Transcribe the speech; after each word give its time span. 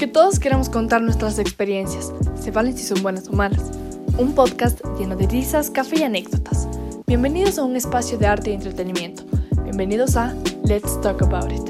Porque 0.00 0.14
todos 0.14 0.40
queremos 0.40 0.70
contar 0.70 1.02
nuestras 1.02 1.38
experiencias, 1.38 2.10
se 2.34 2.50
valen 2.50 2.74
si 2.74 2.84
son 2.84 3.02
buenas 3.02 3.28
o 3.28 3.34
malas. 3.34 3.70
Un 4.16 4.34
podcast 4.34 4.80
lleno 4.98 5.14
de 5.14 5.26
risas, 5.26 5.68
café 5.68 5.98
y 5.98 6.02
anécdotas. 6.04 6.66
Bienvenidos 7.06 7.58
a 7.58 7.64
un 7.64 7.76
espacio 7.76 8.16
de 8.16 8.26
arte 8.26 8.48
y 8.48 8.54
entretenimiento. 8.54 9.24
Bienvenidos 9.62 10.16
a 10.16 10.34
Let's 10.64 10.98
Talk 11.02 11.20
About 11.20 11.52
It. 11.52 11.68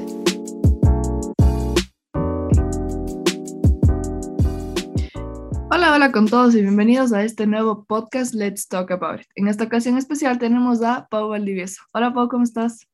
Hola, 5.69 5.93
hola 5.93 6.13
con 6.13 6.29
todos 6.29 6.55
y 6.55 6.61
bienvenidos 6.61 7.11
a 7.11 7.25
este 7.25 7.45
nuevo 7.45 7.83
podcast 7.83 8.33
Let's 8.33 8.69
Talk 8.69 8.91
About 8.91 9.19
It. 9.19 9.27
En 9.35 9.49
esta 9.49 9.65
ocasión 9.65 9.97
especial 9.97 10.39
tenemos 10.39 10.81
a 10.83 11.09
Pau 11.09 11.27
Valdivieso. 11.27 11.81
Hola 11.91 12.13
Pau, 12.13 12.29
¿cómo 12.29 12.45
estás? 12.45 12.87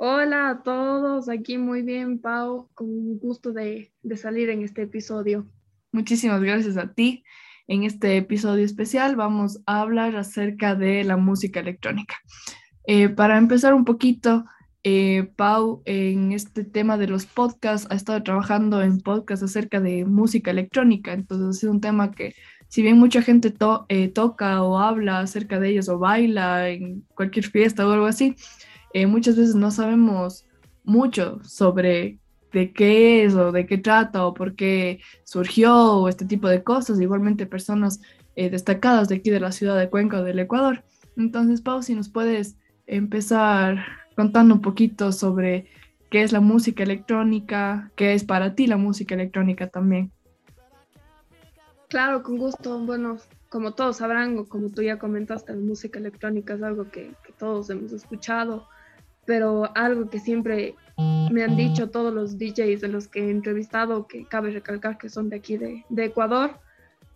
Hola 0.00 0.50
a 0.50 0.62
todos, 0.62 1.28
aquí 1.28 1.58
muy 1.58 1.82
bien, 1.82 2.20
Pau, 2.20 2.68
con 2.74 3.18
gusto 3.18 3.52
de, 3.52 3.90
salir 4.14 4.48
en 4.48 4.62
este 4.62 4.82
episodio. 4.82 5.44
Muchísimas 5.90 6.40
gracias 6.40 6.76
a 6.76 6.92
ti. 6.92 7.24
En 7.66 7.82
este 7.82 8.16
episodio 8.16 8.64
especial 8.64 9.16
vamos 9.16 9.58
a 9.66 9.80
hablar 9.80 10.14
acerca 10.14 10.76
de 10.76 11.02
la 11.02 11.16
música 11.16 11.58
electrónica. 11.58 12.14
Eh, 12.84 13.08
para 13.08 13.38
empezar 13.38 13.74
un 13.74 13.84
poquito, 13.84 14.44
eh, 14.84 15.32
Pau 15.34 15.82
en 15.84 16.30
este 16.30 16.62
tema 16.62 16.96
de 16.96 17.08
los 17.08 17.26
podcasts 17.26 17.88
ha 17.90 17.96
estado 17.96 18.22
trabajando 18.22 18.80
en 18.80 19.00
podcasts 19.00 19.42
acerca 19.42 19.80
de 19.80 20.04
música 20.04 20.52
electrónica, 20.52 21.12
entonces 21.12 21.64
ha 21.64 21.72
un 21.72 21.80
tema 21.80 22.12
que 22.12 22.36
si 22.68 22.82
bien 22.82 22.98
mucha 22.98 23.20
gente 23.20 23.52
eh, 23.88 24.08
toca 24.08 24.62
o 24.62 24.78
habla 24.78 25.18
acerca 25.18 25.58
de 25.58 25.70
ellos 25.70 25.88
o 25.88 25.98
baila 25.98 26.68
en 26.68 27.00
cualquier 27.16 27.46
fiesta 27.46 27.84
o 27.84 27.90
algo 27.90 28.06
así, 28.06 28.36
eh, 28.92 29.06
muchas 29.06 29.36
veces 29.36 29.54
no 29.54 29.70
sabemos 29.70 30.44
mucho 30.84 31.40
sobre 31.44 32.18
de 32.52 32.72
qué 32.72 33.24
es 33.24 33.34
o 33.34 33.52
de 33.52 33.66
qué 33.66 33.78
trata 33.78 34.26
o 34.26 34.34
por 34.34 34.54
qué 34.54 35.00
surgió 35.24 35.74
o 35.94 36.08
este 36.08 36.24
tipo 36.24 36.48
de 36.48 36.62
cosas. 36.62 37.00
Igualmente 37.00 37.46
personas 37.46 38.00
eh, 38.36 38.50
destacadas 38.50 39.08
de 39.08 39.16
aquí 39.16 39.30
de 39.30 39.40
la 39.40 39.52
ciudad 39.52 39.78
de 39.78 39.90
Cuenca 39.90 40.20
o 40.20 40.24
del 40.24 40.38
Ecuador. 40.38 40.82
Entonces, 41.16 41.60
Pau, 41.60 41.82
si 41.82 41.94
nos 41.94 42.08
puedes 42.08 42.56
empezar 42.86 43.84
contando 44.16 44.54
un 44.54 44.62
poquito 44.62 45.12
sobre 45.12 45.66
qué 46.10 46.22
es 46.22 46.32
la 46.32 46.40
música 46.40 46.82
electrónica, 46.82 47.90
qué 47.96 48.14
es 48.14 48.24
para 48.24 48.54
ti 48.54 48.66
la 48.66 48.76
música 48.76 49.14
electrónica 49.14 49.68
también. 49.68 50.10
Claro, 51.88 52.22
con 52.22 52.38
gusto. 52.38 52.78
Bueno, 52.78 53.18
como 53.48 53.72
todos 53.72 53.98
sabrán 53.98 54.38
o 54.38 54.46
como 54.46 54.70
tú 54.70 54.82
ya 54.82 54.98
comentaste, 54.98 55.52
la 55.52 55.60
música 55.60 55.98
electrónica 55.98 56.54
es 56.54 56.62
algo 56.62 56.90
que, 56.90 57.12
que 57.24 57.32
todos 57.38 57.68
hemos 57.70 57.92
escuchado 57.92 58.66
pero 59.28 59.70
algo 59.74 60.08
que 60.08 60.20
siempre 60.20 60.74
me 61.30 61.44
han 61.44 61.54
dicho 61.54 61.90
todos 61.90 62.14
los 62.14 62.38
DJs 62.38 62.80
de 62.80 62.88
los 62.88 63.08
que 63.08 63.26
he 63.26 63.30
entrevistado, 63.30 64.06
que 64.06 64.24
cabe 64.24 64.52
recalcar 64.52 64.96
que 64.96 65.10
son 65.10 65.28
de 65.28 65.36
aquí 65.36 65.58
de, 65.58 65.84
de, 65.90 66.06
Ecuador, 66.06 66.52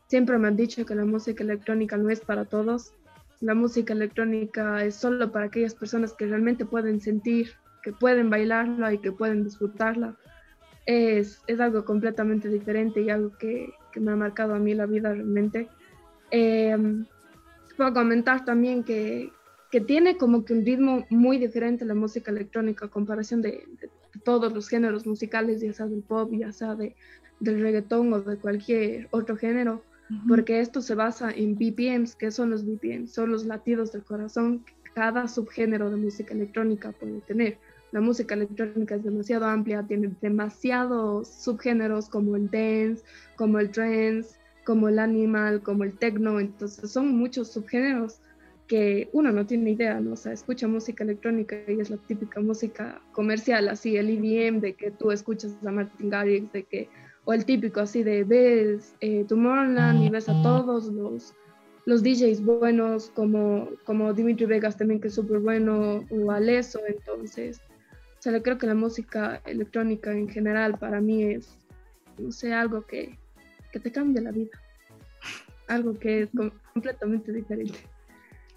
siempre 0.09 0.37
me 0.37 0.49
han 0.49 0.57
dicho 0.57 0.85
que 0.85 0.95
la 0.95 1.07
música 1.07 1.43
electrónica 1.43 1.97
no 1.97 2.11
es 2.11 2.21
para 2.21 2.45
todos. 2.45 2.93
La 3.41 3.55
música 3.55 3.95
electrónica 3.95 4.85
es 4.85 4.95
solo 4.95 5.33
para 5.33 5.47
aquellas 5.47 5.75
personas 5.75 6.13
que 6.13 6.27
realmente 6.27 6.67
pueden 6.67 7.01
sentir, 7.01 7.53
que 7.83 7.93
pueden 7.93 8.29
bailarla 8.29 8.93
y 8.93 8.99
que 8.99 9.11
pueden 9.11 9.43
disfrutarla. 9.43 10.15
Es, 10.85 11.41
es 11.47 11.61
algo 11.61 11.87
completamente 11.87 12.51
diferente 12.51 13.01
y 13.01 13.09
algo 13.09 13.31
que, 13.39 13.73
que, 13.91 14.01
me 14.01 14.13
ha 14.13 14.17
marcado 14.17 14.55
a 14.55 14.59
mí 14.59 14.75
la 14.75 14.85
vida 14.85 15.15
realmente. 15.15 15.67
Eh, 16.31 16.77
puedo 17.75 17.95
comentar 17.95 18.45
también 18.45 18.85
que, 18.85 19.33
que 19.73 19.81
tiene 19.81 20.19
como 20.19 20.45
que 20.45 20.53
un 20.53 20.67
ritmo 20.67 21.07
muy 21.09 21.39
diferente 21.39 21.87
la 21.87 21.95
música 21.95 22.31
electrónica 22.31 22.87
a 22.87 22.91
comparación 22.91 23.41
de, 23.41 23.67
todos 24.23 24.53
los 24.53 24.69
géneros 24.69 25.07
musicales, 25.07 25.63
ya 25.63 25.73
sea 25.73 25.87
del 25.87 26.03
pop, 26.03 26.31
ya 26.33 26.53
sea 26.53 26.75
de, 26.75 26.95
del 27.41 27.61
reggaetón 27.61 28.13
o 28.13 28.21
de 28.21 28.37
cualquier 28.37 29.09
otro 29.11 29.35
género, 29.35 29.83
porque 30.29 30.61
esto 30.61 30.83
se 30.83 30.95
basa 30.95 31.33
en 31.33 31.55
BPMs. 31.55 32.15
¿Qué 32.15 32.31
son 32.31 32.51
los 32.51 32.67
BPMs? 32.67 33.13
Son 33.13 33.33
los 33.33 33.47
latidos 33.47 33.93
del 33.93 34.05
corazón 34.05 34.63
que 34.85 34.91
cada 34.93 35.27
subgénero 35.27 35.91
de 35.91 35.97
música 35.97 36.35
electrónica 36.35 36.93
puede 36.93 37.23
tener. 37.23 37.57
La 37.93 38.03
música 38.03 38.35
electrónica 38.35 38.97
es 38.97 39.03
demasiado 39.03 39.47
amplia, 39.47 39.83
tiene 39.83 40.13
demasiados 40.21 41.29
subgéneros 41.29 42.11
como 42.11 42.37
el 42.37 42.51
dance, 42.51 43.03
como 43.37 43.59
el 43.59 43.71
trance, 43.71 44.37
como 44.65 44.89
el 44.89 44.99
animal, 44.99 45.63
como 45.63 45.85
el 45.85 45.97
techno, 45.99 46.39
entonces 46.39 46.91
son 46.91 47.17
muchos 47.17 47.51
subgéneros 47.53 48.21
que 48.73 49.11
uno 49.13 49.31
no 49.33 49.45
tiene 49.45 49.73
idea, 49.73 50.01
¿no? 50.01 50.15
O 50.15 50.17
sea, 50.17 50.33
escucha 50.33 50.67
música 50.67 51.05
electrónica 51.05 51.57
y 51.69 51.79
es 51.79 51.91
la 51.91 51.99
típica 51.99 52.41
música 52.41 53.03
comercial, 53.13 53.69
así 53.69 53.99
el 53.99 54.09
EDM, 54.09 54.61
de 54.61 54.73
que 54.73 54.91
tú 54.91 55.11
escuchas 55.11 55.55
a 55.67 55.71
Martin 55.71 56.09
Garrix, 56.09 56.51
de 56.55 56.63
que, 56.63 56.89
o 57.27 57.35
el 57.35 57.45
típico 57.45 57.81
así 57.81 58.03
de 58.03 58.25
ves 58.25 58.95
eh, 59.01 59.27
Tomorrowland 59.29 60.03
y 60.03 60.09
ves 60.09 60.27
a 60.31 60.43
todos 60.43 60.87
los, 60.87 61.35
los 61.85 62.03
DJs 62.03 62.43
buenos, 62.43 63.11
como, 63.11 63.69
como 63.85 64.15
Dimitri 64.15 64.47
Vegas 64.47 64.79
también, 64.79 65.03
que 65.03 65.09
es 65.09 65.15
súper 65.17 65.41
bueno, 65.41 66.07
o 66.09 66.31
Aleso, 66.31 66.81
entonces, 66.89 67.61
o 68.21 68.23
sea, 68.23 68.43
creo 68.43 68.57
que 68.57 68.67
la 68.67 68.75
música 68.75 69.43
electrónica 69.45 70.13
en 70.13 70.31
general 70.31 70.79
para 70.79 71.03
mí 71.03 71.25
es, 71.25 71.59
no 72.17 72.33
sé, 72.33 72.55
algo 72.55 72.87
que, 72.87 73.19
que 73.71 73.81
te 73.81 73.93
cambia 73.93 74.23
la 74.23 74.31
vida, 74.31 74.59
algo 75.69 75.93
que 75.93 76.23
es 76.23 76.31
completamente 76.73 77.33
diferente. 77.33 77.92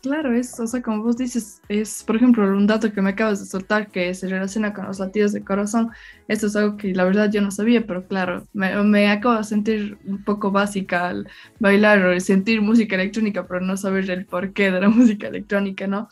Claro, 0.05 0.35
es, 0.35 0.59
o 0.59 0.67
sea, 0.67 0.83
como 0.83 1.01
vos 1.01 1.17
dices, 1.17 1.63
es, 1.67 2.03
por 2.03 2.15
ejemplo, 2.15 2.43
un 2.43 2.67
dato 2.67 2.93
que 2.93 3.01
me 3.01 3.09
acabas 3.09 3.39
de 3.39 3.47
soltar 3.47 3.87
que 3.87 4.13
se 4.13 4.27
relaciona 4.27 4.71
con 4.71 4.85
los 4.85 4.99
latidos 4.99 5.33
de 5.33 5.43
corazón. 5.43 5.89
Esto 6.27 6.45
es 6.45 6.55
algo 6.55 6.77
que 6.77 6.93
la 6.93 7.05
verdad 7.05 7.31
yo 7.31 7.41
no 7.41 7.49
sabía, 7.49 7.87
pero 7.87 8.07
claro, 8.07 8.45
me, 8.53 8.83
me 8.83 9.09
acabo 9.09 9.35
de 9.35 9.43
sentir 9.43 9.97
un 10.05 10.23
poco 10.23 10.51
básica 10.51 11.07
al 11.07 11.27
bailar 11.59 12.05
o 12.05 12.19
sentir 12.19 12.61
música 12.61 12.93
electrónica, 12.93 13.47
pero 13.47 13.61
no 13.61 13.77
saber 13.77 14.07
el 14.11 14.27
porqué 14.27 14.69
de 14.69 14.79
la 14.79 14.89
música 14.89 15.27
electrónica, 15.27 15.87
¿no? 15.87 16.07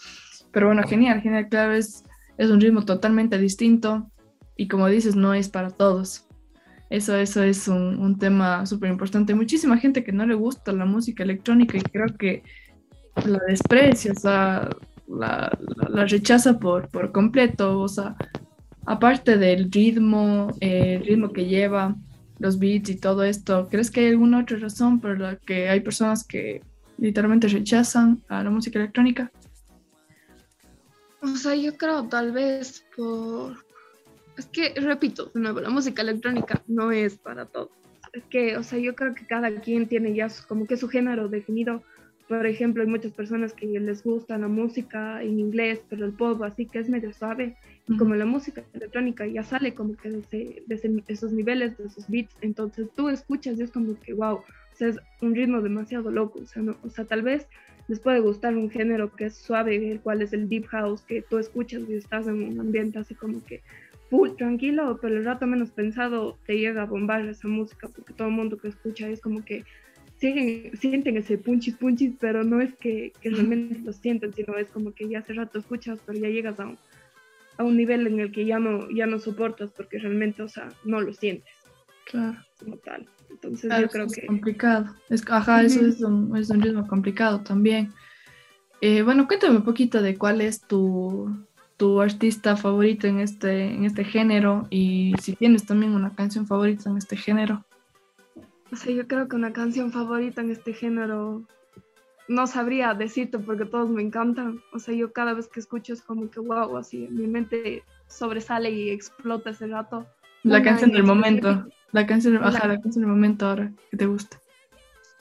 Pero 0.51 0.65
bueno, 0.65 0.81
genial, 0.87 1.21
genial, 1.21 1.47
claro, 1.47 1.73
es, 1.73 2.03
es 2.39 2.49
un 2.49 2.59
ritmo 2.61 2.85
totalmente 2.85 3.37
distinto 3.37 4.09
y 4.57 4.69
como 4.69 4.87
dices, 4.87 5.15
no 5.15 5.35
es 5.35 5.49
para 5.49 5.69
todos. 5.69 6.25
Eso, 6.89 7.15
eso 7.15 7.43
es 7.43 7.67
un, 7.67 7.99
un 7.99 8.17
tema 8.17 8.65
súper 8.65 8.89
importante. 8.89 9.35
Muchísima 9.35 9.77
gente 9.77 10.03
que 10.03 10.11
no 10.11 10.25
le 10.25 10.33
gusta 10.33 10.71
la 10.71 10.85
música 10.85 11.21
electrónica 11.21 11.77
y 11.77 11.81
creo 11.81 12.07
que 12.17 12.41
la 13.25 13.39
desprecia, 13.47 14.11
o 14.11 14.19
sea, 14.19 14.69
la, 15.07 15.57
la, 15.89 16.05
rechaza 16.05 16.59
por, 16.59 16.89
por 16.89 17.11
completo, 17.11 17.79
o 17.79 17.87
sea, 17.87 18.15
aparte 18.85 19.37
del 19.37 19.71
ritmo, 19.71 20.51
el 20.59 21.05
ritmo 21.05 21.31
que 21.31 21.45
lleva, 21.45 21.95
los 22.39 22.59
beats 22.59 22.89
y 22.89 22.95
todo 22.97 23.23
esto, 23.23 23.67
¿crees 23.69 23.91
que 23.91 24.01
hay 24.01 24.07
alguna 24.07 24.41
otra 24.41 24.57
razón 24.57 24.99
por 24.99 25.19
la 25.19 25.37
que 25.37 25.69
hay 25.69 25.79
personas 25.79 26.25
que 26.25 26.61
literalmente 26.97 27.47
rechazan 27.47 28.21
a 28.27 28.43
la 28.43 28.49
música 28.49 28.79
electrónica? 28.79 29.31
O 31.21 31.35
sea, 31.37 31.55
yo 31.55 31.77
creo 31.77 32.07
tal 32.07 32.31
vez 32.31 32.85
por... 32.95 33.63
Es 34.37 34.47
que, 34.47 34.73
repito, 34.75 35.31
de 35.33 35.39
nuevo, 35.39 35.61
la 35.61 35.69
música 35.69 36.01
electrónica 36.01 36.61
no 36.67 36.91
es 36.91 37.17
para 37.17 37.45
todos. 37.45 37.69
Es 38.11 38.23
que, 38.25 38.57
o 38.57 38.63
sea, 38.63 38.79
yo 38.79 38.93
creo 38.95 39.15
que 39.15 39.25
cada 39.25 39.49
quien 39.61 39.87
tiene 39.87 40.13
ya 40.13 40.27
como 40.47 40.67
que 40.67 40.75
su 40.75 40.89
género 40.89 41.29
definido 41.29 41.83
por 42.27 42.45
ejemplo, 42.45 42.83
hay 42.83 42.89
muchas 42.89 43.11
personas 43.11 43.53
que 43.53 43.67
les 43.67 44.03
gusta 44.03 44.37
la 44.37 44.47
música 44.47 45.21
en 45.21 45.39
inglés, 45.39 45.81
pero 45.89 46.05
el 46.05 46.13
pop 46.13 46.41
así 46.43 46.65
que 46.65 46.79
es 46.79 46.89
medio 46.89 47.13
suave. 47.13 47.55
Y 47.87 47.97
como 47.97 48.15
la 48.15 48.25
música 48.25 48.63
electrónica 48.73 49.27
ya 49.27 49.43
sale 49.43 49.73
como 49.73 49.95
que 49.97 50.09
de, 50.09 51.03
esos 51.07 51.33
niveles, 51.33 51.77
de 51.77 51.85
esos 51.85 52.09
beats, 52.09 52.35
entonces 52.41 52.87
tú 52.95 53.09
escuchas 53.09 53.59
y 53.59 53.63
es 53.63 53.71
como 53.71 53.99
que, 53.99 54.13
wow, 54.13 54.35
o 54.35 54.45
sea, 54.75 54.87
es 54.87 54.99
un 55.21 55.35
ritmo 55.35 55.61
demasiado 55.61 56.11
loco. 56.11 56.39
O 56.39 56.45
sea, 56.45 56.61
no, 56.61 56.77
o 56.83 56.89
sea, 56.89 57.05
tal 57.05 57.23
vez 57.23 57.47
les 57.89 57.99
puede 57.99 58.21
gustar 58.21 58.55
un 58.55 58.69
género 58.69 59.13
que 59.13 59.25
es 59.25 59.35
suave, 59.35 59.91
el 59.91 59.99
cual 59.99 60.21
es 60.21 60.31
el 60.31 60.47
deep 60.47 60.67
house, 60.67 61.01
que 61.01 61.21
tú 61.21 61.37
escuchas 61.37 61.83
y 61.89 61.95
estás 61.95 62.27
en 62.27 62.41
un 62.41 62.59
ambiente 62.59 62.99
así 62.99 63.15
como 63.15 63.43
que 63.43 63.61
full 64.09 64.29
tranquilo, 64.37 64.99
pero 65.01 65.17
el 65.17 65.25
rato 65.25 65.45
menos 65.45 65.71
pensado 65.71 66.37
te 66.45 66.57
llega 66.57 66.83
a 66.83 66.85
bombar 66.85 67.27
esa 67.27 67.47
música, 67.47 67.89
porque 67.93 68.13
todo 68.13 68.29
el 68.29 68.33
mundo 68.33 68.57
que 68.57 68.69
escucha 68.69 69.09
es 69.09 69.19
como 69.19 69.43
que 69.43 69.65
sienten 70.31 71.17
ese 71.17 71.37
punchis 71.37 71.75
punchis, 71.75 72.13
pero 72.19 72.43
no 72.43 72.61
es 72.61 72.73
que, 72.75 73.11
realmente 73.23 73.79
lo 73.83 73.91
sienten, 73.91 74.33
sino 74.33 74.55
es 74.57 74.67
como 74.69 74.93
que 74.93 75.09
ya 75.09 75.19
hace 75.19 75.33
rato 75.33 75.59
escuchas, 75.59 75.99
pero 76.05 76.19
ya 76.19 76.29
llegas 76.29 76.59
a 76.59 76.65
un, 76.65 76.77
a 77.57 77.63
un 77.63 77.75
nivel 77.75 78.07
en 78.07 78.19
el 78.19 78.31
que 78.31 78.45
ya 78.45 78.59
no, 78.59 78.89
ya 78.89 79.05
no 79.05 79.19
soportas 79.19 79.71
porque 79.71 79.99
realmente, 79.99 80.41
o 80.41 80.47
sea, 80.47 80.69
no 80.85 81.01
lo 81.01 81.13
sientes. 81.13 81.51
Claro. 82.05 82.37
Como 82.59 82.77
tal. 82.77 83.07
Entonces 83.29 83.71
yo 83.79 83.89
creo 83.89 84.05
es 84.05 84.13
que... 84.13 84.25
complicado. 84.27 84.95
Es, 85.09 85.23
ajá, 85.29 85.63
eso 85.63 85.85
es 85.85 86.01
un, 86.01 86.35
es 86.37 86.49
un 86.49 86.61
ritmo 86.61 86.87
complicado 86.87 87.41
también. 87.41 87.91
Eh, 88.81 89.01
bueno, 89.01 89.27
cuéntame 89.27 89.57
un 89.57 89.63
poquito 89.63 90.01
de 90.01 90.17
cuál 90.17 90.41
es 90.41 90.61
tu, 90.61 91.35
tu 91.77 91.99
artista 92.01 92.55
favorito 92.55 93.07
en 93.07 93.19
este, 93.19 93.73
en 93.73 93.85
este 93.85 94.03
género 94.03 94.67
y 94.69 95.13
si 95.21 95.35
tienes 95.35 95.65
también 95.65 95.93
una 95.93 96.13
canción 96.13 96.45
favorita 96.45 96.89
en 96.89 96.97
este 96.97 97.15
género. 97.17 97.65
O 98.73 98.75
sea, 98.75 98.91
yo 98.91 99.07
creo 99.07 99.27
que 99.27 99.35
una 99.35 99.53
canción 99.53 99.91
favorita 99.91 100.41
en 100.41 100.49
este 100.49 100.73
género 100.73 101.43
no 102.27 102.47
sabría 102.47 102.95
decirte 102.95 103.37
porque 103.37 103.65
todos 103.65 103.91
me 103.91 104.01
encantan. 104.01 104.63
O 104.73 104.79
sea, 104.79 104.95
yo 104.95 105.13
cada 105.13 105.35
vez 105.35 105.47
que 105.47 105.59
escucho 105.59 105.93
es 105.93 106.01
como 106.01 106.31
que 106.31 106.39
wow, 106.39 106.75
así 106.77 107.07
mi 107.11 107.27
mente 107.27 107.83
sobresale 108.07 108.71
y 108.71 108.89
explota 108.89 109.51
ese 109.51 109.67
rato. 109.67 110.07
La 110.41 110.63
canción 110.63 110.91
del 110.91 111.03
momento. 111.03 111.67
La 111.91 112.07
canción, 112.07 112.37
ajá, 112.37 112.67
la, 112.67 112.81
canción 112.81 113.03
del 113.03 113.11
momento 113.11 113.45
ahora 113.45 113.71
que 113.91 113.97
te 113.97 114.07
gusta. 114.07 114.39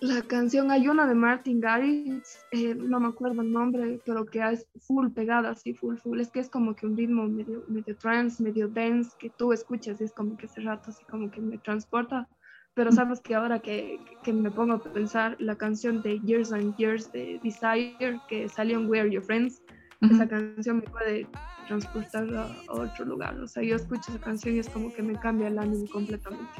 La 0.01 0.23
canción, 0.23 0.71
hay 0.71 0.89
una 0.89 1.07
de 1.07 1.15
Martin 1.15 1.61
Garrix, 1.61 2.39
eh, 2.53 2.75
no 2.75 3.01
me 3.01 3.09
acuerdo 3.09 3.43
el 3.43 3.53
nombre, 3.53 4.01
pero 4.07 4.25
que 4.25 4.41
es 4.51 4.67
full 4.81 5.11
pegada, 5.11 5.51
así, 5.51 5.75
full, 5.75 5.97
full. 5.97 6.21
Es 6.21 6.31
que 6.31 6.41
es 6.41 6.49
como 6.49 6.75
que 6.75 6.87
un 6.87 6.97
ritmo 6.97 7.29
medio, 7.29 7.63
medio 7.69 7.95
trance, 7.99 8.43
medio 8.43 8.67
dance, 8.67 9.11
que 9.19 9.29
tú 9.29 9.53
escuchas 9.53 10.01
y 10.01 10.05
es 10.05 10.13
como 10.13 10.39
que 10.39 10.47
hace 10.47 10.63
rato 10.63 10.89
así 10.89 11.05
como 11.05 11.31
que 11.31 11.43
me 11.43 11.59
transporta. 11.59 12.27
Pero 12.75 12.91
sabes 12.91 13.21
que 13.21 13.35
ahora 13.35 13.59
que, 13.59 14.01
que 14.23 14.33
me 14.33 14.51
pongo 14.51 14.75
a 14.75 14.83
pensar, 14.83 15.37
la 15.39 15.57
canción 15.57 16.01
de 16.03 16.19
Years 16.21 16.53
and 16.53 16.75
Years 16.77 17.13
de 17.13 17.39
Desire, 17.43 18.19
que 18.29 18.49
salió 18.49 18.79
en 18.79 18.89
Where 18.89 19.11
Your 19.11 19.23
Friends, 19.23 19.63
esa 20.01 20.27
canción 20.27 20.79
me 20.79 20.83
puede 20.83 21.27
transportar 21.69 22.27
a, 22.35 22.73
otro 22.73 23.05
lugar. 23.05 23.39
O 23.39 23.47
sea, 23.47 23.63
yo 23.63 23.77
escucho 23.77 24.11
esa 24.11 24.19
canción 24.19 24.57
y 24.57 24.59
es 24.59 24.69
como 24.69 24.93
que 24.93 25.03
me 25.03 25.19
cambia 25.19 25.49
el 25.49 25.59
ánimo 25.59 25.87
completamente. 25.93 26.51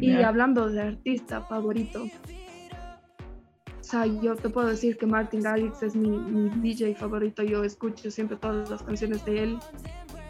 Y 0.00 0.12
hablando 0.22 0.68
de 0.68 0.82
artista 0.82 1.40
favorito, 1.42 2.04
o 2.04 3.84
sea, 3.88 4.04
yo 4.04 4.34
te 4.34 4.48
puedo 4.48 4.68
decir 4.68 4.96
que 4.98 5.06
Martin 5.06 5.42
Garrix 5.42 5.82
es 5.82 5.94
mi, 5.94 6.10
mi, 6.10 6.50
DJ 6.60 6.96
favorito. 6.96 7.42
Yo 7.42 7.62
escucho 7.62 8.10
siempre 8.10 8.36
todas 8.36 8.68
las 8.68 8.82
canciones 8.82 9.24
de 9.24 9.44
él. 9.44 9.58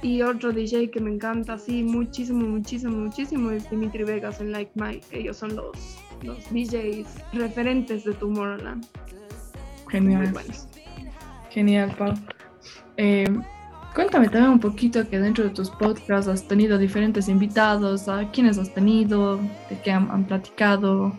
Y 0.07 0.23
otro 0.23 0.53
DJ 0.53 0.93
que 0.93 1.01
me 1.01 1.11
encanta 1.11 1.55
así 1.55 1.83
muchísimo, 1.83 2.47
muchísimo, 2.47 2.97
muchísimo 2.97 3.51
es 3.51 3.69
Dimitri 3.69 4.05
Vegas 4.05 4.41
en 4.41 4.53
Like 4.53 4.71
Mike. 4.77 5.05
Ellos 5.11 5.37
son 5.37 5.57
los, 5.57 5.99
los 6.23 6.39
DJs 6.53 7.09
referentes 7.33 8.05
de 8.05 8.13
Tomorrowland. 8.13 8.87
Genial. 9.89 10.33
Genial, 11.51 11.93
Pau. 11.99 12.15
Eh, 12.99 13.27
Cuéntame 13.97 14.29
también 14.29 14.53
un 14.53 14.61
poquito 14.61 15.09
que 15.09 15.19
dentro 15.19 15.43
de 15.43 15.51
tus 15.51 15.71
podcasts 15.71 16.29
has 16.29 16.47
tenido 16.47 16.77
diferentes 16.77 17.29
invitados, 17.29 18.09
¿a 18.09 18.31
quiénes 18.31 18.59
has 18.59 18.73
tenido? 18.75 19.39
¿De 19.71 19.81
qué 19.83 19.91
han, 19.91 20.25
platicado? 20.27 21.19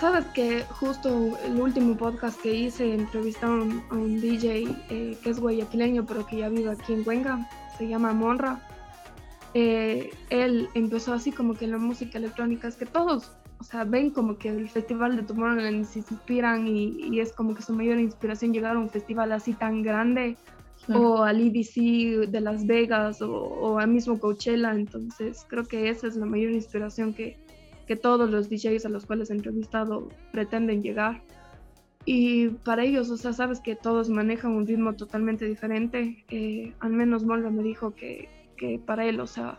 Sabes 0.00 0.26
que 0.26 0.62
justo 0.70 1.36
el 1.44 1.60
último 1.60 1.96
podcast 1.96 2.40
que 2.40 2.54
hice 2.54 2.94
entrevistaron 2.94 3.82
a 3.90 3.94
un 3.94 4.20
DJ 4.20 4.76
eh, 4.90 5.18
que 5.20 5.30
es 5.30 5.40
guayaquileño 5.40 6.06
pero 6.06 6.24
que 6.24 6.36
ya 6.36 6.48
vive 6.48 6.70
aquí 6.70 6.92
en 6.92 7.02
Cuenca, 7.02 7.48
se 7.76 7.88
llama 7.88 8.12
Monra. 8.12 8.64
Eh, 9.54 10.10
él 10.30 10.68
empezó 10.74 11.14
así 11.14 11.32
como 11.32 11.54
que 11.54 11.66
la 11.66 11.78
música 11.78 12.18
electrónica, 12.18 12.68
es 12.68 12.76
que 12.76 12.86
todos 12.86 13.32
o 13.60 13.64
sea, 13.64 13.82
ven 13.82 14.10
como 14.10 14.38
que 14.38 14.50
el 14.50 14.68
festival 14.68 15.16
de 15.16 15.24
Tomorrowland 15.24 15.84
se 15.84 15.98
inspiran 15.98 16.68
y, 16.68 17.18
es 17.18 17.32
como 17.32 17.56
que 17.56 17.62
su 17.62 17.72
mayor 17.72 17.98
inspiración 17.98 18.52
llegar 18.52 18.76
a 18.76 18.78
un 18.78 18.88
festival 18.88 19.32
así 19.32 19.52
tan 19.52 19.82
grande 19.82 20.36
o 20.94 21.24
al 21.24 21.40
EDC 21.40 22.30
de 22.30 22.40
Las 22.40 22.64
Vegas 22.66 23.20
o, 23.20 23.32
o, 23.32 23.78
al 23.80 23.88
mismo 23.88 24.18
Coachella, 24.20 24.70
entonces 24.70 25.44
creo 25.48 25.64
que 25.64 25.90
esa 25.90 26.06
es 26.06 26.14
la 26.14 26.24
mayor 26.24 26.52
inspiración 26.52 27.12
que, 27.12 27.36
que 27.88 27.96
todos 27.96 28.30
los 28.30 28.50
DJs 28.50 28.84
a 28.84 28.90
los 28.90 29.06
cuales 29.06 29.30
he 29.30 29.32
entrevistado 29.32 30.08
pretenden 30.30 30.82
llegar. 30.82 31.22
Y 32.04 32.48
para 32.48 32.84
ellos, 32.84 33.10
o 33.10 33.16
sea, 33.16 33.32
sabes 33.32 33.60
que 33.60 33.74
todos 33.74 34.10
manejan 34.10 34.52
un 34.52 34.66
ritmo 34.66 34.94
totalmente 34.94 35.46
diferente. 35.46 36.24
Eh, 36.28 36.74
al 36.80 36.92
menos 36.92 37.24
Molga 37.24 37.50
me 37.50 37.62
dijo 37.62 37.94
que, 37.94 38.28
que 38.56 38.78
para 38.78 39.06
él, 39.06 39.18
o 39.20 39.26
sea, 39.26 39.58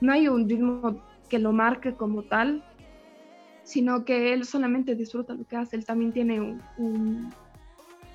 no 0.00 0.12
hay 0.12 0.28
un 0.28 0.48
ritmo 0.48 1.02
que 1.28 1.38
lo 1.38 1.52
marque 1.52 1.94
como 1.94 2.22
tal, 2.22 2.62
sino 3.64 4.04
que 4.04 4.34
él 4.34 4.44
solamente 4.44 4.94
disfruta 4.94 5.34
lo 5.34 5.44
que 5.44 5.56
hace. 5.56 5.76
Él 5.76 5.86
también 5.86 6.12
tiene 6.12 6.40
un, 6.76 7.32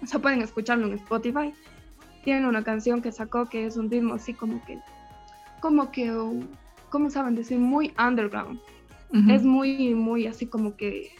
o 0.04 0.06
sea, 0.06 0.22
pueden 0.22 0.42
escucharlo 0.42 0.86
en 0.86 0.94
Spotify. 0.94 1.54
Tiene 2.24 2.48
una 2.48 2.64
canción 2.64 3.02
que 3.02 3.12
sacó 3.12 3.48
que 3.48 3.66
es 3.66 3.76
un 3.76 3.90
ritmo 3.90 4.14
así 4.14 4.34
como 4.34 4.64
que, 4.66 4.80
como 5.62 5.92
que, 5.92 6.14
¿cómo 6.90 7.10
saben 7.10 7.36
decir? 7.36 7.58
Muy 7.58 7.94
underground. 7.98 8.60
Es 9.30 9.44
muy, 9.44 9.96
muy 9.96 10.28
así 10.28 10.48
como 10.48 10.76
que 10.76 11.12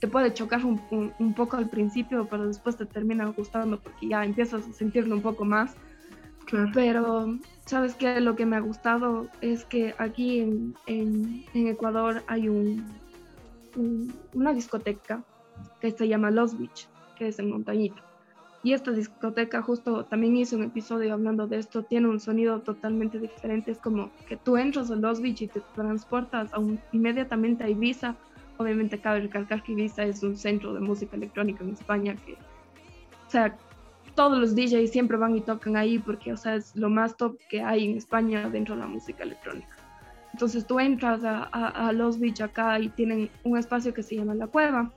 te 0.00 0.08
puede 0.08 0.32
chocar 0.32 0.64
un, 0.64 0.80
un, 1.18 1.34
poco 1.34 1.56
al 1.56 1.68
principio, 1.68 2.26
pero 2.30 2.46
después 2.46 2.76
te 2.76 2.86
termina 2.86 3.26
gustando 3.26 3.78
porque 3.78 4.08
ya 4.08 4.24
empiezas 4.24 4.66
a 4.66 4.72
sentirlo 4.72 5.14
un 5.14 5.22
poco 5.22 5.44
más. 5.44 5.74
Pero, 6.72 7.38
¿sabes 7.64 7.94
qué? 7.94 8.20
Lo 8.20 8.36
que 8.36 8.46
me 8.46 8.56
ha 8.56 8.60
gustado 8.60 9.28
es 9.40 9.64
que 9.64 9.94
aquí 9.98 10.40
en, 10.40 10.74
en, 10.86 11.44
en 11.54 11.66
Ecuador 11.66 12.22
hay 12.28 12.48
un, 12.48 12.86
una 14.32 14.52
discoteca 14.52 15.24
que 15.80 15.90
se 15.90 16.08
llama 16.08 16.30
Los 16.30 16.56
Beach, 16.56 16.88
que 17.18 17.28
es 17.28 17.38
en 17.38 17.50
Montañita. 17.50 18.05
Y 18.66 18.72
esta 18.72 18.90
discoteca 18.90 19.62
justo 19.62 20.06
también 20.06 20.36
hizo 20.36 20.56
un 20.56 20.64
episodio 20.64 21.12
hablando 21.12 21.46
de 21.46 21.58
esto, 21.58 21.84
tiene 21.84 22.08
un 22.08 22.18
sonido 22.18 22.58
totalmente 22.62 23.20
diferente, 23.20 23.70
es 23.70 23.78
como 23.78 24.10
que 24.26 24.36
tú 24.36 24.56
entras 24.56 24.90
a 24.90 24.96
Los 24.96 25.20
Beach 25.20 25.42
y 25.42 25.46
te 25.46 25.62
transportas 25.76 26.52
a 26.52 26.58
un, 26.58 26.80
inmediatamente 26.90 27.62
a 27.62 27.68
Ibiza. 27.68 28.16
Obviamente 28.56 28.98
cabe 28.98 29.20
recalcar 29.20 29.62
que 29.62 29.70
Ibiza 29.70 30.02
es 30.02 30.24
un 30.24 30.36
centro 30.36 30.74
de 30.74 30.80
música 30.80 31.14
electrónica 31.14 31.62
en 31.62 31.74
España 31.74 32.16
que, 32.16 32.32
o 32.32 33.30
sea, 33.30 33.56
todos 34.16 34.36
los 34.36 34.56
DJs 34.56 34.90
siempre 34.90 35.16
van 35.16 35.36
y 35.36 35.42
tocan 35.42 35.76
ahí 35.76 36.00
porque, 36.00 36.32
o 36.32 36.36
sea, 36.36 36.56
es 36.56 36.74
lo 36.74 36.90
más 36.90 37.16
top 37.16 37.38
que 37.48 37.62
hay 37.62 37.88
en 37.88 37.96
España 37.96 38.50
dentro 38.50 38.74
de 38.74 38.80
la 38.80 38.88
música 38.88 39.22
electrónica. 39.22 39.76
Entonces 40.32 40.66
tú 40.66 40.80
entras 40.80 41.20
a, 41.24 41.92
Los 41.92 42.18
Beach 42.18 42.40
acá 42.40 42.80
y 42.80 42.88
tienen 42.88 43.30
un 43.44 43.58
espacio 43.58 43.94
que 43.94 44.02
se 44.02 44.16
llama 44.16 44.34
la 44.34 44.48
cueva. 44.48 44.90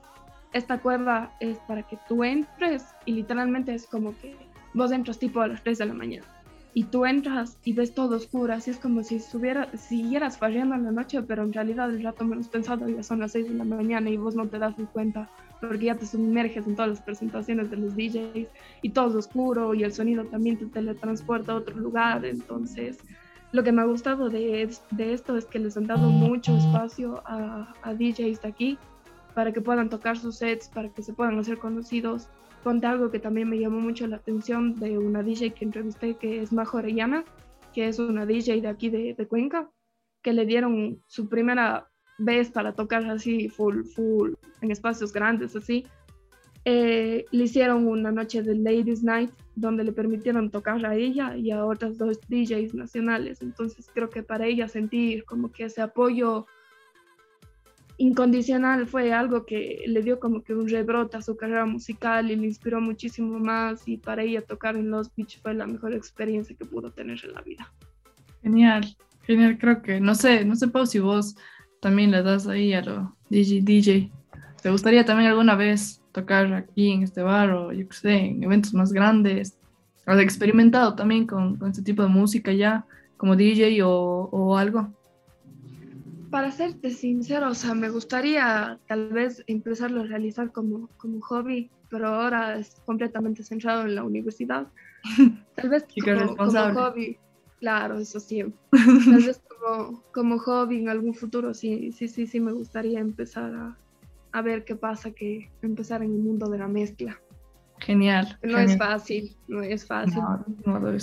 Esta 0.54 0.80
cueva 0.80 1.31
es 1.40 1.57
para 1.60 1.84
que 1.84 1.98
tú 2.07 2.24
entres 2.24 2.86
y 3.06 3.13
literalmente 3.13 3.74
es 3.74 3.86
como 3.86 4.18
que 4.19 4.36
vos 4.74 4.92
entras 4.92 5.19
tipo 5.19 5.42
a 5.42 5.48
las 5.48 5.63
3 5.63 5.78
de 5.78 5.86
la 5.86 5.94
mañana 5.94 6.25
y 6.74 6.84
tú 6.86 7.06
entras 7.06 7.57
y 7.63 7.74
ves 7.74 7.94
todo 7.94 8.16
oscuro, 8.16 8.54
así 8.54 8.72
es 8.72 8.78
como 8.78 9.04
si 9.04 9.16
estuviera, 9.16 9.69
siguieras 9.75 10.38
farreando 10.38 10.75
en 10.75 10.86
la 10.86 10.92
noche, 10.92 11.22
pero 11.24 11.44
en 11.44 11.51
realidad 11.51 11.90
el 11.90 12.04
rato 12.04 12.24
menos 12.24 12.48
pensado 12.48 12.88
ya 12.88 13.04
son 13.04 13.19
las 13.19 13.31
6 13.31 13.50
de 13.50 13.56
la 13.56 13.63
mañana 13.63 14.10
y 14.10 14.18
vos 14.18 14.36
no 14.36 14.48
te 14.48 14.60
das 14.60 14.75
cuenta 14.94 15.30
porque 15.60 15.86
ya 15.86 15.96
te 15.96 16.06
sumerges 16.06 16.68
en 16.68 16.75
todas 16.75 16.90
las 16.90 17.01
presentaciones 17.01 17.69
de 17.69 17.78
los 17.78 17.96
DJs 17.96 18.48
y 18.81 18.90
todo 18.92 19.10
es 19.10 19.16
oscuro 19.16 19.74
y 19.74 19.84
el 19.84 19.92
sonido 19.92 20.25
también 20.25 20.57
te 20.57 20.68
teletransporta 20.68 21.54
a 21.54 21.56
otro 21.56 21.75
lugar, 21.75 22.24
entonces 22.25 23.00
lo 23.51 23.63
que 23.63 23.72
me 23.72 23.81
ha 23.81 23.86
gustado 23.86 24.30
de, 24.30 24.69
de, 24.92 25.13
esto 25.13 25.36
es 25.36 25.46
que 25.46 25.57
les 25.57 25.75
han 25.75 25.88
dado 25.88 26.07
mucho 26.10 26.56
espacio 26.56 27.24
a, 27.25 27.74
a, 27.81 27.94
DJs 27.96 28.42
de 28.44 28.48
aquí 28.48 28.78
para 29.34 29.52
que 29.52 29.62
puedan 29.62 29.90
tocar 29.90 30.18
sus 30.18 30.38
sets, 30.38 30.70
para 30.70 30.90
que 30.90 31.02
se 31.02 31.14
puedan 31.14 31.38
hacer 31.40 31.58
conocidos. 31.58 32.28
Ponte 32.64 32.88
algo 32.88 33.10
que 33.10 33.20
también 33.20 33.50
me 33.50 33.60
llamó 33.60 33.80
mucho 33.80 34.06
la 34.08 34.18
atención 34.18 34.76
de 34.76 34.98
una 34.98 35.24
DJ 35.24 35.52
que 35.52 35.66
entrevisté, 35.66 36.16
que 36.16 36.42
es 36.42 36.52
Majo 36.52 36.78
Orellana, 36.78 37.24
que 37.74 37.88
es 37.88 38.00
una 38.00 38.26
DJ 38.26 38.62
de 38.62 38.68
aquí 38.68 38.90
de, 38.90 39.15
Cuenca, 39.27 39.70
que 40.22 40.34
le 40.34 40.46
dieron 40.46 41.01
su 41.08 41.30
primera 41.30 41.88
vez 42.18 42.50
para 42.50 42.74
tocar 42.74 43.06
así 43.06 43.48
full, 43.48 43.84
full, 43.84 44.34
en 44.62 44.72
espacios 44.72 45.13
grandes, 45.13 45.56
así. 45.56 45.86
Eh, 46.65 47.25
le 47.32 47.44
hicieron 47.46 47.88
una 47.88 48.12
noche 48.12 48.44
de 48.44 48.53
Ladies 48.56 49.01
Night 49.01 49.32
donde 49.56 49.86
le 49.86 49.94
permitieron 49.94 50.51
tocar 50.51 50.86
a 50.86 50.96
ella 50.96 51.38
y 51.38 51.51
a 51.51 51.65
otras 51.65 51.98
dos 51.98 52.20
DJs 52.27 52.74
nacionales. 52.75 53.42
Entonces 53.42 53.89
creo 53.94 54.10
que 54.10 54.24
para 54.24 54.46
ella 54.46 54.68
sentir 54.68 55.24
como 55.24 55.51
que 55.51 55.65
ese 55.65 55.82
apoyo 55.82 56.48
incondicional 58.00 58.88
fue 58.88 59.13
algo 59.13 59.46
que 59.46 59.84
le 59.86 60.01
dio 60.01 60.20
como 60.20 60.44
que 60.44 60.56
un 60.56 60.68
rebrote 60.68 61.18
a 61.18 61.22
su 61.22 61.38
carrera 61.38 61.65
musical 61.65 62.32
y 62.32 62.36
le 62.36 62.48
inspiró 62.48 62.82
muchísimo 62.82 63.38
más 63.39 63.88
y 63.88 63.98
para 63.98 64.24
ella 64.24 64.41
tocar 64.41 64.75
en 64.75 64.89
Los 64.89 65.13
Beach 65.15 65.39
fue 65.41 65.53
la 65.53 65.68
mejor 65.68 65.94
experiencia 65.94 66.56
que 66.56 66.65
pudo 66.65 66.91
tener 66.91 67.20
en 67.24 67.34
la 67.34 67.41
vida. 67.41 67.72
Genial, 68.41 68.98
genial, 69.22 69.58
creo 69.60 69.82
que, 69.84 70.00
no 70.00 70.15
sé, 70.15 70.44
no 70.46 70.56
sé 70.56 70.68
Pau, 70.70 70.88
si 70.88 71.00
vos 71.00 71.36
también 71.82 72.10
le 72.10 72.24
das 72.24 72.48
ahí 72.48 72.74
a 72.74 72.82
lo 72.82 73.15
DJ, 73.29 73.62
DJ. 73.62 74.12
¿Te 74.62 74.72
gustaría 74.72 75.06
también 75.06 75.29
alguna 75.29 75.56
vez 75.56 76.00
tocar 76.12 76.53
aquí 76.53 76.91
en 76.91 77.03
este 77.03 77.22
bar 77.22 77.51
o 77.51 77.72
yo 77.72 77.88
qué 77.88 77.96
sé, 77.96 78.15
en 78.15 78.44
eventos 78.44 78.74
más 78.74 78.91
grandes. 78.91 79.58
¿Has 80.06 80.20
experimentado 80.20 80.96
también 80.96 81.27
con, 81.27 81.58
con 81.58 81.70
este 81.70 81.84
tipo 81.84 82.01
de 82.01 82.10
música 82.10 82.51
ya, 82.51 82.86
como 83.18 83.36
DJ 83.36 83.84
o, 83.84 84.29
o, 84.32 84.58
algo? 84.58 84.91
Para 86.31 86.51
serte 86.51 86.91
sincero, 86.91 87.50
o 87.50 87.55
sea, 87.55 87.74
me 87.74 87.89
gustaría 87.89 88.79
tal 88.88 89.09
vez 89.12 89.43
empezarlo 89.48 90.01
a 90.01 90.05
realizar 90.05 90.51
como, 90.51 90.88
como 90.98 91.21
hobby, 91.21 91.71
pero 91.89 92.07
ahora 92.07 92.57
es 92.57 92.75
completamente 92.86 93.43
centrado 93.43 93.83
en 93.83 93.95
la 93.95 94.03
universidad. 94.03 94.67
Tal 95.55 95.69
vez 95.69 95.86
como, 96.03 96.36
como, 96.36 96.51
hobby, 96.51 97.17
claro, 97.59 98.00
eso 98.00 98.19
sí. 98.19 98.43
Tal 98.71 99.24
vez 99.24 99.41
como, 99.48 100.03
como 100.12 100.39
hobby 100.39 100.79
en 100.79 100.89
algún 100.89 101.15
futuro, 101.15 101.53
sí, 101.53 101.91
sí, 101.91 102.07
sí, 102.07 102.27
sí 102.27 102.39
me 102.39 102.51
gustaría 102.51 103.00
empezar 103.00 103.53
a, 103.55 103.77
a 104.31 104.41
ver 104.41 104.65
qué 104.65 104.75
pasa 104.75 105.12
que 105.12 105.50
empezar 105.62 106.03
en 106.03 106.13
el 106.13 106.19
mundo 106.19 106.50
de 106.50 106.59
la 106.59 106.67
mezcla. 106.67 107.19
Genial. 107.79 108.38
No 108.43 108.57
es 108.59 108.77
fácil, 108.77 109.36
no 109.48 109.62
es 109.62 109.86
fácil. 109.86 110.21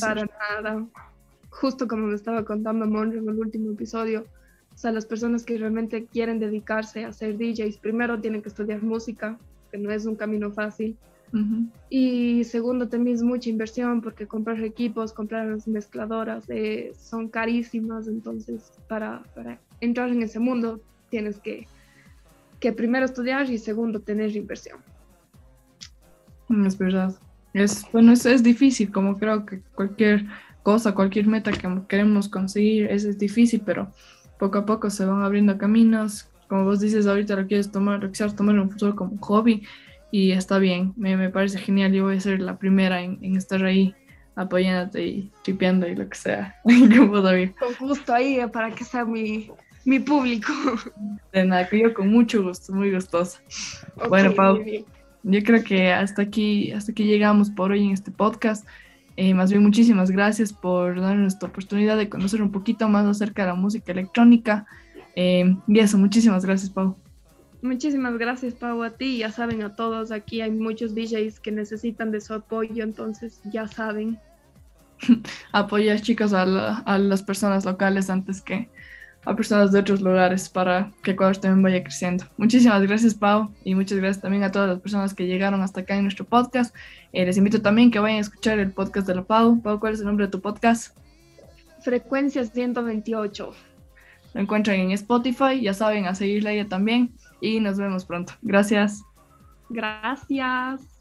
para 0.01 0.27
nada. 0.27 0.87
Justo 1.49 1.89
como 1.89 2.07
me 2.07 2.15
estaba 2.15 2.45
contando 2.45 2.87
Monro 2.87 3.19
en 3.19 3.29
el 3.29 3.39
último 3.39 3.73
episodio, 3.73 4.27
o 4.77 4.79
sea, 4.79 4.93
las 4.93 5.07
personas 5.07 5.43
que 5.43 5.57
realmente 5.57 6.05
quieren 6.05 6.39
dedicarse 6.39 7.07
a 7.07 7.13
ser 7.15 7.39
DJs, 7.39 7.79
primero 7.79 8.21
tienen 8.21 8.43
que 8.43 8.51
estudiar 8.51 8.83
música, 8.83 9.39
que 9.71 9.79
no 9.79 9.91
es 9.91 10.05
un 10.05 10.17
camino 10.17 10.53
fácil. 10.53 10.99
Y 11.89 12.45
segundo, 12.45 12.87
también 12.87 13.17
es 13.17 13.23
mucha 13.23 13.49
inversión 13.49 14.03
porque 14.03 14.27
comprar 14.27 14.63
equipos, 14.63 15.15
comprar 15.15 15.47
las 15.47 15.67
mezcladoras 15.67 16.45
eh, 16.49 16.93
son 16.99 17.29
carísimas. 17.29 18.07
Entonces, 18.07 18.71
para, 18.87 19.23
para, 19.35 19.59
entrar 19.81 20.11
en 20.11 20.23
ese 20.23 20.39
mundo 20.39 20.79
tienes 21.09 21.39
que, 21.39 21.67
que 22.61 22.73
primero 22.73 23.07
estudiar 23.07 23.51
y 23.51 23.57
segundo 23.57 24.01
tener 24.01 24.37
inversión. 24.37 24.79
Es 26.67 26.77
verdad. 26.77 27.15
Es, 27.55 27.85
bueno, 27.93 28.13
es, 28.13 28.27
es 28.27 28.43
difícil, 28.43 28.93
como 28.93 29.19
creo 29.19 29.47
que 29.47 29.61
cualquier 29.75 30.27
cosa, 30.63 30.95
cualquier 30.95 31.27
meta 31.27 31.51
que 31.51 31.67
queremos 31.89 32.29
conseguir, 32.29 32.91
es, 32.91 33.05
es 33.05 33.19
difícil, 33.19 33.63
pero 33.65 33.91
poco 34.39 34.59
a 34.59 34.67
poco 34.67 34.91
se 34.91 35.05
van 35.05 35.23
abriendo 35.23 35.59
caminos. 35.59 36.29
Como 36.49 36.65
vos 36.65 36.81
dices, 36.81 37.07
ahorita 37.07 37.37
lo 37.37 37.47
quieres 37.47 37.71
tomar, 37.71 38.03
lo 38.03 38.11
quieres 38.11 38.37
tomar 38.37 38.59
un 38.59 38.71
futuro 38.71 38.95
como 38.95 39.19
hobby 39.19 39.63
y 40.11 40.33
está 40.33 40.59
bien, 40.59 40.93
me, 40.97 41.17
me, 41.17 41.31
parece 41.31 41.59
genial. 41.59 41.93
Yo 41.93 42.05
voy 42.05 42.17
a 42.17 42.21
ser 42.21 42.41
la 42.41 42.57
primera 42.57 43.03
en, 43.03 43.19
en 43.23 43.37
estar 43.37 43.65
ahí 43.65 43.95
apoyándote 44.37 45.05
y 45.05 45.33
tripeando 45.43 45.89
y 45.89 45.97
lo 45.97 46.09
que 46.09 46.17
sea. 46.17 46.57
con 46.65 47.89
gusto 47.89 48.15
ahí 48.15 48.39
eh, 48.39 48.49
para 48.49 48.71
que 48.71 48.85
sea 48.85 49.05
mi, 49.05 49.51
mi 49.85 49.99
público. 49.99 50.53
De 51.33 51.45
nada, 51.45 51.69
yo 51.71 51.93
con 51.93 52.09
mucho 52.09 52.43
gusto, 52.43 52.73
muy 52.73 52.93
gustosa. 52.93 53.41
bueno, 54.09 54.33
Pau, 54.35 54.63
yo 55.23 55.43
creo 55.43 55.65
que 55.65 55.93
hasta 55.93 56.23
aquí, 56.23 56.71
hasta 56.73 56.93
aquí 56.93 57.05
llegamos 57.05 57.51
por 57.51 57.73
hoy 57.73 57.85
en 57.87 57.93
este 57.93 58.11
podcast. 58.11 58.67
Eh, 59.17 59.33
más 59.33 59.51
bien, 59.51 59.63
muchísimas 59.63 60.11
gracias 60.11 60.53
por 60.53 61.01
darnos 61.01 61.33
esta 61.33 61.47
oportunidad 61.47 61.97
de 61.97 62.09
conocer 62.09 62.43
un 62.43 62.53
poquito 62.53 62.89
más 62.89 63.07
acerca 63.07 63.43
de 63.43 63.49
la 63.49 63.55
música 63.55 63.93
electrónica. 63.93 64.67
Eh, 65.15 65.57
y 65.67 65.79
eso, 65.79 65.97
muchísimas 65.97 66.45
gracias, 66.45 66.71
Pau. 66.71 66.97
Muchísimas 67.63 68.19
gracias, 68.19 68.55
Pau, 68.55 68.83
a 68.83 68.91
ti. 68.91 69.19
Ya 69.19 69.31
saben, 69.31 69.63
a 69.63 69.75
todos, 69.75 70.13
aquí 70.13 70.43
hay 70.43 70.51
muchos 70.51 70.95
DJs 70.95 71.41
que 71.41 71.51
necesitan 71.51 72.11
de 72.11 72.21
su 72.21 72.35
apoyo, 72.35 72.85
entonces 72.85 73.41
ya 73.51 73.67
saben. 73.67 74.19
Apoyar, 75.53 76.01
chicos, 76.01 76.33
a, 76.35 76.79
a, 76.79 76.99
las 76.99 77.23
personas 77.23 77.65
locales 77.65 78.11
antes 78.11 78.43
que 78.43 78.69
a 79.27 79.35
personas 79.35 79.73
de 79.73 79.81
otros 79.81 80.01
lugares 80.01 80.49
para 80.49 80.93
que 81.03 81.11
Ecuador 81.11 81.37
también 81.37 81.63
vaya 81.63 81.83
creciendo. 81.83 82.25
Muchísimas 82.39 82.81
gracias, 82.83 83.13
Pau, 83.13 83.51
y 83.65 83.75
muchas 83.75 83.99
gracias 83.99 84.23
también 84.23 84.45
a 84.45 84.53
todas 84.53 84.69
las 84.69 84.79
personas 84.79 85.13
que 85.13 85.27
llegaron 85.27 85.61
hasta 85.61 85.81
acá 85.81 85.97
en 85.97 86.05
nuestro 86.05 86.25
podcast. 86.25 86.75
Eh, 87.13 87.27
les 87.27 87.37
invito 87.37 87.61
también 87.61 87.91
que 87.91 87.99
vayan 87.99 88.19
a 88.19 88.21
escuchar 88.21 88.61
el 88.61 88.71
podcast 88.71 89.07
de 89.09 89.17
la 89.17 89.25
Pau. 89.25 89.61
Pau, 89.61 89.81
¿cuál 89.81 89.95
es 89.95 90.01
el 90.01 90.07
nombre 90.07 90.27
de 90.27 90.33
tu 90.33 90.41
podcast? 90.41 90.97
Frecuencia 91.81 92.45
128. 92.45 93.53
Lo 94.35 94.41
encuentran 94.41 94.79
en 94.79 94.93
Spotify, 94.93 95.61
ya 95.61 95.75
saben, 95.75 96.07
a 96.07 96.15
seguirla 96.15 96.53
ella 96.53 96.69
también 96.69 97.13
y 97.41 97.59
nos 97.59 97.79
vemos 97.79 98.05
pronto. 98.05 98.35
Gracias. 98.43 99.03
Gracias. 99.69 100.96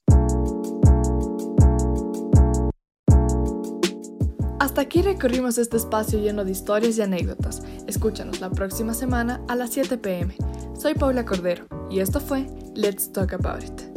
Hasta 4.75 4.87
aquí 4.87 5.01
recorrimos 5.01 5.57
este 5.57 5.77
espacio 5.77 6.19
lleno 6.19 6.43
de 6.43 6.51
historias 6.51 6.97
y 6.97 7.01
anécdotas. 7.01 7.63
Escúchanos 7.87 8.41
la 8.41 8.49
próxima 8.49 8.93
semana 8.93 9.41
a 9.47 9.55
las 9.55 9.69
7 9.69 9.97
pm. 9.97 10.35
Soy 10.77 10.95
Paula 10.95 11.23
Cordero 11.23 11.65
y 11.89 12.01
esto 12.01 12.19
fue 12.19 12.45
Let's 12.73 13.09
Talk 13.13 13.31
About 13.35 13.63
It. 13.63 13.94